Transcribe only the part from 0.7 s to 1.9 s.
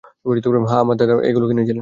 আমার দাদা এগুলো কিনেছিলেন।